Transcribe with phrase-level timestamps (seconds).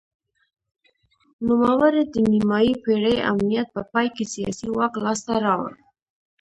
[1.45, 5.73] نوموړي د نیمايي پېړۍ امنیت په پای کې سیاسي واک لاسته راوړ.